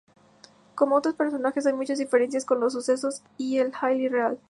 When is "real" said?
4.09-4.39